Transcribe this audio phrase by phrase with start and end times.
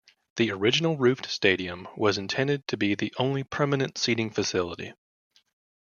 [0.37, 4.93] The original roofed stadium was intended to be the only permanent seating facility.